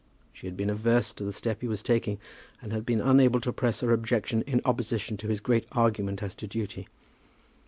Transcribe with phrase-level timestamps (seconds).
[0.33, 2.17] She had been averse to the step he was taking,
[2.59, 6.33] but had been unable to press her objection in opposition to his great argument as
[6.37, 6.87] to duty.